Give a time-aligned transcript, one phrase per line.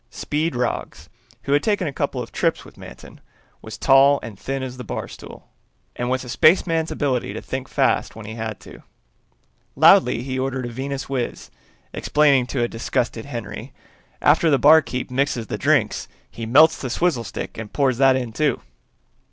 [0.09, 1.09] Speed Roggs,
[1.43, 3.21] who had taken a couple of trips with Manton,
[3.61, 5.43] was tall and thin as the barstool,
[5.95, 8.81] and with a spaceman's ability to think fast when he had to.
[9.75, 11.51] Loudly he ordered a Venuswiz,
[11.93, 13.73] explaining to a disgusted Henry,
[14.23, 15.93] "After the barkeep mixes the drink
[16.31, 18.59] he melts the swizzle stick and pours that in, too."